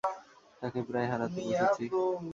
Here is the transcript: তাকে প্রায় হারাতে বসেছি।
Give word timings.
তাকে 0.61 0.79
প্রায় 0.87 1.07
হারাতে 1.11 1.39
বসেছি। 1.47 1.83